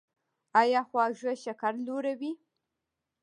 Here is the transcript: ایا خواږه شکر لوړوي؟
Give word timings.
ایا 0.61 0.81
خواږه 0.89 1.33
شکر 1.43 1.73
لوړوي؟ 1.85 2.31